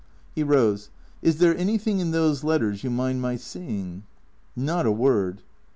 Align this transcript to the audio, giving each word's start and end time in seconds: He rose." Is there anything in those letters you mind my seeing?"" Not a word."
He 0.33 0.41
rose." 0.41 0.89
Is 1.21 1.37
there 1.37 1.55
anything 1.55 1.99
in 1.99 2.09
those 2.09 2.43
letters 2.43 2.83
you 2.83 2.89
mind 2.89 3.21
my 3.21 3.35
seeing?"" 3.35 4.01
Not 4.55 4.87
a 4.87 4.91
word." 4.91 5.43